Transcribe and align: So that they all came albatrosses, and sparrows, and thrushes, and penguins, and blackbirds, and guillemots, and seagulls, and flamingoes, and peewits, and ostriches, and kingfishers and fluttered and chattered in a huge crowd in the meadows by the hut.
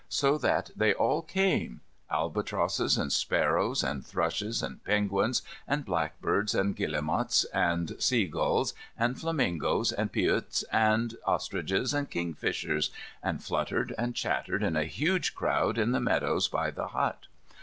So 0.09 0.39
that 0.39 0.71
they 0.75 0.95
all 0.95 1.21
came 1.21 1.81
albatrosses, 2.09 2.97
and 2.97 3.13
sparrows, 3.13 3.83
and 3.83 4.03
thrushes, 4.03 4.63
and 4.63 4.83
penguins, 4.83 5.43
and 5.67 5.85
blackbirds, 5.85 6.55
and 6.55 6.75
guillemots, 6.75 7.43
and 7.53 7.95
seagulls, 8.01 8.73
and 8.97 9.15
flamingoes, 9.21 9.91
and 9.91 10.11
peewits, 10.11 10.63
and 10.71 11.13
ostriches, 11.23 11.93
and 11.93 12.09
kingfishers 12.09 12.89
and 13.21 13.43
fluttered 13.43 13.93
and 13.95 14.15
chattered 14.15 14.63
in 14.63 14.75
a 14.75 14.85
huge 14.85 15.35
crowd 15.35 15.77
in 15.77 15.91
the 15.91 15.99
meadows 16.01 16.47
by 16.47 16.71
the 16.71 16.87
hut. 16.87 17.27